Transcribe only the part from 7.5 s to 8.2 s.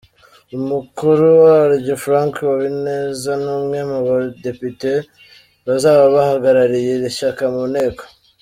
mu nteko.